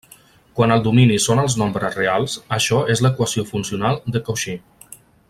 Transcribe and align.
Quan 0.59 0.71
el 0.75 0.79
domini 0.87 1.17
són 1.25 1.41
els 1.43 1.57
nombres 1.63 1.99
reals, 1.99 2.39
això 2.57 2.81
és 2.97 3.05
l'equació 3.07 3.47
funcional 3.55 4.01
de 4.17 4.23
Cauchy. 4.31 4.57